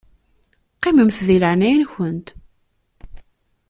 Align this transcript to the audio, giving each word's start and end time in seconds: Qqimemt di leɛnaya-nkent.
Qqimemt 0.75 1.19
di 1.27 1.35
leɛnaya-nkent. 1.41 2.27